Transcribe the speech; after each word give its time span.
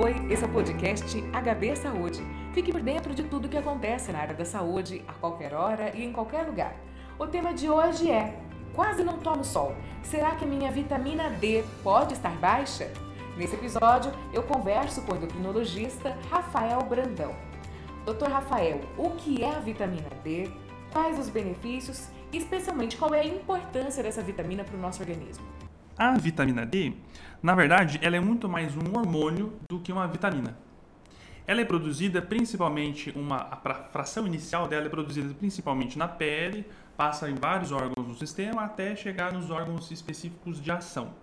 Oi, 0.00 0.14
esse 0.30 0.44
é 0.44 0.46
o 0.46 0.50
podcast 0.50 1.20
HB 1.20 1.74
Saúde. 1.74 2.20
Fique 2.54 2.70
por 2.70 2.80
dentro 2.80 3.12
de 3.12 3.24
tudo 3.24 3.48
que 3.48 3.56
acontece 3.56 4.12
na 4.12 4.20
área 4.20 4.34
da 4.34 4.44
saúde, 4.44 5.02
a 5.08 5.12
qualquer 5.12 5.52
hora 5.52 5.90
e 5.92 6.04
em 6.04 6.12
qualquer 6.12 6.46
lugar. 6.46 6.76
O 7.18 7.26
tema 7.26 7.52
de 7.52 7.68
hoje 7.68 8.08
é: 8.08 8.38
Quase 8.72 9.02
não 9.02 9.18
tomo 9.18 9.42
sol. 9.42 9.74
Será 10.04 10.36
que 10.36 10.46
minha 10.46 10.70
vitamina 10.70 11.28
D 11.30 11.64
pode 11.82 12.14
estar 12.14 12.30
baixa? 12.36 12.92
Nesse 13.36 13.56
episódio, 13.56 14.12
eu 14.32 14.44
converso 14.44 15.02
com 15.02 15.14
o 15.14 15.16
endocrinologista 15.16 16.16
Rafael 16.30 16.80
Brandão. 16.82 17.34
Doutor 18.04 18.28
Rafael, 18.28 18.80
o 18.96 19.10
que 19.10 19.42
é 19.42 19.50
a 19.50 19.58
vitamina 19.58 20.10
D? 20.22 20.48
Quais 20.92 21.18
os 21.18 21.28
benefícios 21.28 22.06
e, 22.32 22.36
especialmente, 22.36 22.96
qual 22.96 23.12
é 23.12 23.22
a 23.22 23.26
importância 23.26 24.00
dessa 24.00 24.22
vitamina 24.22 24.62
para 24.62 24.76
o 24.76 24.80
nosso 24.80 25.02
organismo? 25.02 25.44
A 25.98 26.16
vitamina 26.16 26.64
D, 26.64 26.92
na 27.42 27.56
verdade, 27.56 27.98
ela 28.00 28.14
é 28.14 28.20
muito 28.20 28.48
mais 28.48 28.76
um 28.76 28.96
hormônio 28.96 29.54
do 29.68 29.80
que 29.80 29.90
uma 29.90 30.06
vitamina. 30.06 30.56
Ela 31.44 31.62
é 31.62 31.64
produzida 31.64 32.22
principalmente, 32.22 33.10
uma, 33.18 33.48
a 33.50 33.56
fração 33.56 34.24
inicial 34.24 34.68
dela 34.68 34.86
é 34.86 34.88
produzida 34.88 35.34
principalmente 35.34 35.98
na 35.98 36.06
pele, 36.06 36.64
passa 36.96 37.28
em 37.28 37.34
vários 37.34 37.72
órgãos 37.72 38.06
do 38.06 38.14
sistema 38.14 38.62
até 38.62 38.94
chegar 38.94 39.32
nos 39.32 39.50
órgãos 39.50 39.90
específicos 39.90 40.62
de 40.62 40.70
ação. 40.70 41.14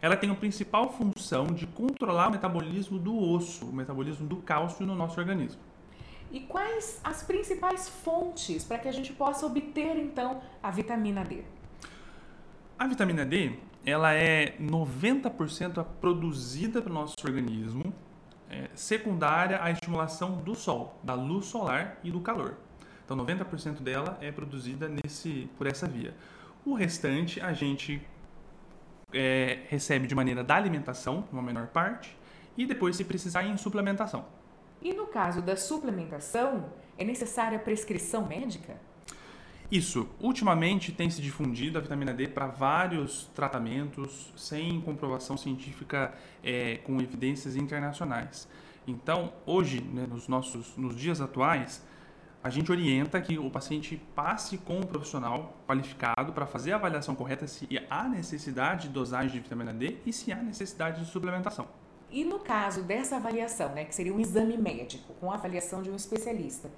Ela 0.00 0.16
tem 0.16 0.30
a 0.30 0.34
principal 0.36 0.92
função 0.92 1.46
de 1.46 1.66
controlar 1.66 2.28
o 2.28 2.30
metabolismo 2.30 3.00
do 3.00 3.18
osso, 3.18 3.66
o 3.66 3.72
metabolismo 3.72 4.28
do 4.28 4.36
cálcio 4.36 4.86
no 4.86 4.94
nosso 4.94 5.18
organismo. 5.18 5.60
E 6.30 6.38
quais 6.38 7.00
as 7.02 7.24
principais 7.24 7.88
fontes 7.88 8.62
para 8.62 8.78
que 8.78 8.86
a 8.86 8.92
gente 8.92 9.12
possa 9.12 9.44
obter 9.44 9.96
então 9.96 10.40
a 10.62 10.70
vitamina 10.70 11.24
D? 11.24 11.42
A 12.78 12.86
vitamina 12.86 13.26
D, 13.26 13.58
ela 13.84 14.12
é 14.12 14.56
90% 14.60 15.84
produzida 16.00 16.82
pelo 16.82 16.94
nosso 16.94 17.14
organismo, 17.24 17.94
é, 18.48 18.68
secundária 18.74 19.62
à 19.62 19.70
estimulação 19.70 20.38
do 20.38 20.54
sol, 20.54 20.98
da 21.02 21.14
luz 21.14 21.46
solar 21.46 21.98
e 22.02 22.10
do 22.10 22.20
calor. 22.20 22.56
Então 23.04 23.16
90% 23.16 23.80
dela 23.80 24.18
é 24.20 24.30
produzida 24.30 24.88
nesse, 24.88 25.48
por 25.56 25.66
essa 25.66 25.86
via. 25.86 26.14
O 26.64 26.74
restante 26.74 27.40
a 27.40 27.52
gente 27.52 28.02
é, 29.12 29.60
recebe 29.68 30.06
de 30.06 30.14
maneira 30.14 30.44
da 30.44 30.56
alimentação, 30.56 31.24
uma 31.32 31.42
menor 31.42 31.68
parte, 31.68 32.16
e 32.56 32.66
depois, 32.66 32.96
se 32.96 33.04
precisar, 33.04 33.44
em 33.44 33.56
suplementação. 33.56 34.26
E 34.82 34.92
no 34.92 35.06
caso 35.06 35.42
da 35.42 35.56
suplementação, 35.56 36.72
é 36.98 37.04
necessária 37.04 37.58
prescrição 37.58 38.26
médica? 38.26 38.76
Isso. 39.70 40.08
Ultimamente 40.20 40.90
tem 40.90 41.08
se 41.08 41.22
difundido 41.22 41.78
a 41.78 41.80
vitamina 41.80 42.12
D 42.12 42.26
para 42.26 42.48
vários 42.48 43.30
tratamentos 43.34 44.32
sem 44.36 44.80
comprovação 44.80 45.36
científica 45.36 46.12
é, 46.42 46.78
com 46.78 47.00
evidências 47.00 47.54
internacionais. 47.54 48.48
Então, 48.84 49.32
hoje, 49.46 49.80
né, 49.80 50.06
nos 50.10 50.26
nossos 50.26 50.76
nos 50.76 50.96
dias 50.96 51.20
atuais, 51.20 51.84
a 52.42 52.50
gente 52.50 52.72
orienta 52.72 53.20
que 53.20 53.38
o 53.38 53.48
paciente 53.50 54.00
passe 54.14 54.58
com 54.58 54.78
um 54.78 54.82
profissional 54.82 55.56
qualificado 55.68 56.32
para 56.32 56.46
fazer 56.46 56.72
a 56.72 56.76
avaliação 56.76 57.14
correta 57.14 57.46
se 57.46 57.68
há 57.88 58.08
necessidade 58.08 58.88
de 58.88 58.94
dosagem 58.94 59.30
de 59.30 59.40
vitamina 59.40 59.72
D 59.72 59.98
e 60.04 60.12
se 60.12 60.32
há 60.32 60.36
necessidade 60.36 61.04
de 61.04 61.10
suplementação. 61.10 61.68
E 62.10 62.24
no 62.24 62.40
caso 62.40 62.82
dessa 62.82 63.16
avaliação, 63.16 63.68
né, 63.68 63.84
que 63.84 63.94
seria 63.94 64.12
um 64.12 64.18
exame 64.18 64.56
médico 64.56 65.14
com 65.20 65.30
avaliação 65.30 65.80
de 65.80 65.90
um 65.90 65.94
especialista, 65.94 66.68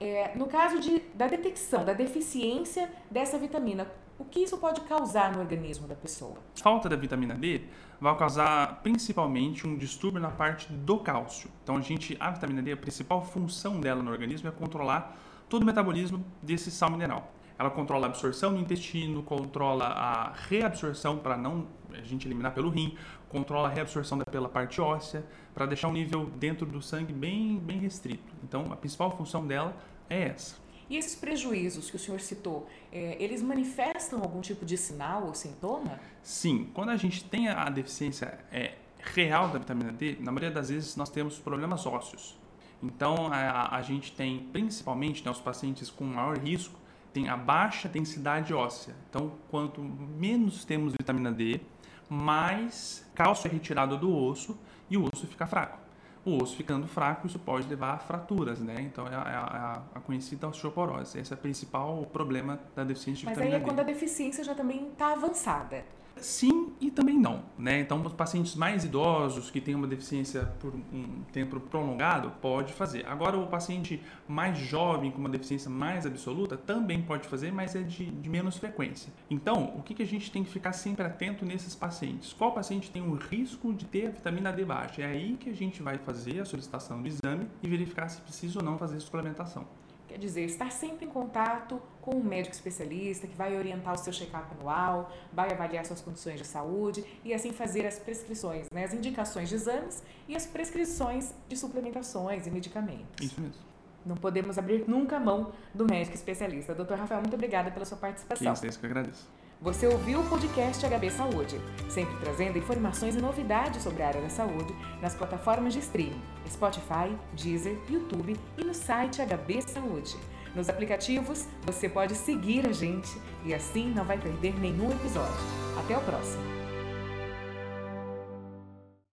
é, 0.00 0.32
no 0.34 0.46
caso 0.46 0.80
de, 0.80 1.00
da 1.14 1.26
detecção 1.26 1.84
da 1.84 1.92
deficiência 1.92 2.90
dessa 3.10 3.38
vitamina, 3.38 3.86
o 4.18 4.24
que 4.24 4.40
isso 4.40 4.56
pode 4.58 4.80
causar 4.82 5.32
no 5.32 5.40
organismo 5.40 5.86
da 5.86 5.94
pessoa? 5.94 6.36
Falta 6.54 6.88
da 6.88 6.96
vitamina 6.96 7.34
D 7.34 7.62
vai 8.00 8.16
causar 8.16 8.80
principalmente 8.82 9.66
um 9.66 9.76
distúrbio 9.76 10.20
na 10.20 10.30
parte 10.30 10.72
do 10.72 10.98
cálcio. 10.98 11.50
Então 11.62 11.76
a 11.76 11.80
gente, 11.80 12.16
a 12.18 12.30
vitamina 12.30 12.62
D, 12.62 12.72
a 12.72 12.76
principal 12.76 13.22
função 13.22 13.78
dela 13.78 14.02
no 14.02 14.10
organismo 14.10 14.48
é 14.48 14.52
controlar 14.52 15.16
todo 15.48 15.62
o 15.62 15.66
metabolismo 15.66 16.24
desse 16.42 16.70
sal 16.70 16.90
mineral. 16.90 17.32
Ela 17.58 17.70
controla 17.70 18.06
a 18.06 18.08
absorção 18.08 18.52
no 18.52 18.58
intestino, 18.58 19.22
controla 19.22 19.84
a 19.84 20.32
reabsorção 20.32 21.18
para 21.18 21.36
não 21.36 21.66
a 21.92 22.00
gente 22.02 22.26
eliminar 22.26 22.54
pelo 22.54 22.70
rim, 22.70 22.96
controla 23.28 23.68
a 23.68 23.70
reabsorção 23.70 24.18
pela 24.18 24.48
parte 24.48 24.80
óssea, 24.80 25.24
para 25.54 25.66
deixar 25.66 25.88
um 25.88 25.92
nível 25.92 26.30
dentro 26.36 26.64
do 26.64 26.80
sangue 26.80 27.12
bem, 27.12 27.58
bem 27.58 27.78
restrito. 27.78 28.32
Então, 28.42 28.72
a 28.72 28.76
principal 28.76 29.14
função 29.16 29.46
dela 29.46 29.76
é 30.10 30.28
essa. 30.28 30.56
E 30.90 30.96
esses 30.96 31.14
prejuízos 31.14 31.88
que 31.88 31.96
o 31.96 31.98
senhor 31.98 32.20
citou, 32.20 32.68
é, 32.92 33.16
eles 33.20 33.40
manifestam 33.40 34.20
algum 34.20 34.40
tipo 34.40 34.66
de 34.66 34.76
sinal 34.76 35.24
ou 35.24 35.34
sintoma? 35.34 36.00
Sim, 36.20 36.68
quando 36.74 36.90
a 36.90 36.96
gente 36.96 37.24
tem 37.24 37.48
a 37.48 37.70
deficiência 37.70 38.38
é, 38.50 38.74
real 38.98 39.48
da 39.48 39.60
vitamina 39.60 39.92
D, 39.92 40.16
na 40.18 40.32
maioria 40.32 40.50
das 40.50 40.68
vezes 40.68 40.96
nós 40.96 41.08
temos 41.08 41.38
problemas 41.38 41.86
ósseos. 41.86 42.36
Então 42.82 43.32
a, 43.32 43.76
a 43.76 43.82
gente 43.82 44.12
tem 44.12 44.48
principalmente 44.52 45.24
né, 45.24 45.30
os 45.30 45.40
pacientes 45.40 45.88
com 45.88 46.04
maior 46.04 46.36
risco 46.38 46.80
tem 47.12 47.28
a 47.28 47.36
baixa 47.36 47.88
densidade 47.88 48.54
óssea. 48.54 48.94
Então, 49.08 49.32
quanto 49.50 49.80
menos 49.80 50.64
temos 50.64 50.92
vitamina 50.92 51.32
D, 51.32 51.60
mais 52.08 53.08
cálcio 53.14 53.48
é 53.48 53.50
retirado 53.50 53.96
do 53.96 54.14
osso 54.14 54.58
e 54.88 54.96
o 54.96 55.08
osso 55.12 55.26
fica 55.26 55.46
fraco. 55.46 55.78
O 56.24 56.42
osso 56.42 56.54
ficando 56.54 56.86
fraco, 56.86 57.26
isso 57.26 57.38
pode 57.38 57.66
levar 57.66 57.94
a 57.94 57.98
fraturas, 57.98 58.60
né? 58.60 58.76
Então 58.80 59.06
é 59.06 59.14
a, 59.14 59.20
é 59.20 59.36
a, 59.36 59.82
a 59.94 60.00
conhecida 60.00 60.46
osteoporose. 60.48 61.18
Esse 61.18 61.32
é 61.32 61.36
o 61.36 61.38
principal 61.38 62.06
problema 62.12 62.60
da 62.76 62.84
deficiência 62.84 63.20
de 63.20 63.26
Mas 63.26 63.36
vitamina 63.36 63.58
D. 63.58 63.62
Mas 63.62 63.62
aí 63.62 63.62
é 63.62 63.64
quando 63.64 63.80
a 63.80 63.92
deficiência 63.92 64.44
já 64.44 64.54
também 64.54 64.88
está 64.88 65.12
avançada. 65.12 65.84
Sim 66.20 66.72
e 66.80 66.90
também 66.90 67.18
não, 67.18 67.42
né? 67.58 67.80
Então, 67.80 68.00
os 68.02 68.12
pacientes 68.12 68.54
mais 68.54 68.84
idosos 68.84 69.50
que 69.50 69.60
têm 69.60 69.74
uma 69.74 69.86
deficiência 69.86 70.44
por 70.58 70.74
um 70.74 71.22
tempo 71.32 71.60
prolongado 71.60 72.30
pode 72.40 72.72
fazer. 72.72 73.06
Agora, 73.06 73.36
o 73.36 73.46
paciente 73.46 74.02
mais 74.26 74.56
jovem 74.58 75.10
com 75.10 75.18
uma 75.18 75.28
deficiência 75.28 75.70
mais 75.70 76.06
absoluta 76.06 76.56
também 76.56 77.02
pode 77.02 77.28
fazer, 77.28 77.52
mas 77.52 77.74
é 77.74 77.82
de, 77.82 78.06
de 78.06 78.28
menos 78.28 78.56
frequência. 78.56 79.12
Então, 79.28 79.74
o 79.76 79.82
que, 79.82 79.94
que 79.94 80.02
a 80.02 80.06
gente 80.06 80.30
tem 80.30 80.42
que 80.42 80.50
ficar 80.50 80.72
sempre 80.72 81.04
atento 81.04 81.44
nesses 81.44 81.74
pacientes? 81.74 82.32
Qual 82.32 82.52
paciente 82.52 82.90
tem 82.90 83.02
o 83.02 83.14
risco 83.14 83.72
de 83.72 83.84
ter 83.84 84.06
a 84.06 84.10
vitamina 84.10 84.52
D 84.52 84.64
baixa? 84.64 85.02
É 85.02 85.06
aí 85.06 85.36
que 85.38 85.50
a 85.50 85.54
gente 85.54 85.82
vai 85.82 85.98
fazer 85.98 86.40
a 86.40 86.44
solicitação 86.44 87.02
do 87.02 87.08
exame 87.08 87.46
e 87.62 87.68
verificar 87.68 88.08
se 88.08 88.20
precisa 88.20 88.58
ou 88.58 88.64
não 88.64 88.78
fazer 88.78 89.00
suplementação. 89.00 89.66
Quer 90.10 90.18
dizer, 90.18 90.44
estar 90.44 90.72
sempre 90.72 91.06
em 91.06 91.08
contato 91.08 91.80
com 92.02 92.16
um 92.16 92.24
médico 92.24 92.52
especialista 92.52 93.28
que 93.28 93.36
vai 93.36 93.56
orientar 93.56 93.94
o 93.94 93.96
seu 93.96 94.12
check-up 94.12 94.44
anual, 94.58 95.08
vai 95.32 95.52
avaliar 95.52 95.86
suas 95.86 96.00
condições 96.00 96.40
de 96.40 96.44
saúde 96.44 97.04
e 97.24 97.32
assim 97.32 97.52
fazer 97.52 97.86
as 97.86 98.00
prescrições, 98.00 98.66
né, 98.74 98.82
as 98.82 98.92
indicações 98.92 99.48
de 99.48 99.54
exames 99.54 100.02
e 100.26 100.34
as 100.34 100.46
prescrições 100.46 101.32
de 101.48 101.56
suplementações 101.56 102.44
e 102.44 102.50
medicamentos. 102.50 103.24
Isso 103.24 103.40
mesmo. 103.40 103.62
Não 104.04 104.16
podemos 104.16 104.58
abrir 104.58 104.88
nunca 104.88 105.20
mão 105.20 105.52
do 105.72 105.86
médico 105.88 106.16
especialista. 106.16 106.74
Doutor 106.74 106.98
Rafael, 106.98 107.20
muito 107.20 107.34
obrigada 107.34 107.70
pela 107.70 107.84
sua 107.84 107.96
participação. 107.96 108.52
Que 108.52 108.66
isso, 108.66 108.80
que 108.80 108.86
eu 108.86 108.90
agradeço. 108.90 109.28
Você 109.60 109.86
ouviu 109.86 110.20
o 110.20 110.26
podcast 110.26 110.86
HB 110.86 111.10
Saúde, 111.10 111.60
sempre 111.90 112.16
trazendo 112.18 112.56
informações 112.56 113.14
e 113.14 113.20
novidades 113.20 113.82
sobre 113.82 114.02
a 114.02 114.08
área 114.08 114.22
da 114.22 114.30
saúde 114.30 114.74
nas 115.02 115.14
plataformas 115.14 115.74
de 115.74 115.80
streaming, 115.80 116.22
Spotify, 116.48 117.14
Deezer, 117.34 117.76
YouTube 117.86 118.40
e 118.56 118.64
no 118.64 118.72
site 118.72 119.20
HB 119.20 119.60
Saúde. 119.60 120.16
Nos 120.54 120.70
aplicativos, 120.70 121.46
você 121.66 121.90
pode 121.90 122.14
seguir 122.14 122.66
a 122.66 122.72
gente 122.72 123.20
e 123.44 123.52
assim 123.52 123.92
não 123.92 124.04
vai 124.04 124.16
perder 124.16 124.58
nenhum 124.58 124.90
episódio. 124.90 125.40
Até 125.78 125.94
o 125.94 126.00
próximo! 126.00 126.59